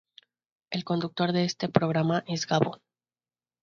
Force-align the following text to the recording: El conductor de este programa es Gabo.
El 0.71 0.83
conductor 0.83 1.31
de 1.31 1.43
este 1.45 1.69
programa 1.69 2.23
es 2.25 2.47
Gabo. 2.47 2.79